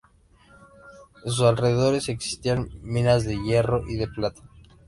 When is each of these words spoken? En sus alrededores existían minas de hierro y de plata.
En 1.23 1.31
sus 1.31 1.41
alrededores 1.41 2.09
existían 2.09 2.71
minas 2.81 3.23
de 3.23 3.39
hierro 3.39 3.83
y 3.87 3.97
de 3.97 4.07
plata. 4.07 4.41